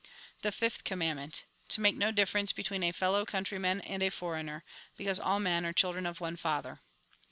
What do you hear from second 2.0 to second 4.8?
difference between a fellow countryman and a foreigner;